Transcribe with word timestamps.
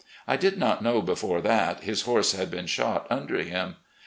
I 0.27 0.35
did 0.35 0.57
not 0.57 0.81
know 0.81 1.03
before 1.03 1.41
that 1.41 1.83
his 1.83 2.01
horse 2.09 2.31
had 2.31 2.49
been 2.49 2.65
shot 2.65 3.05
under 3.11 3.37
him. 3.43 3.75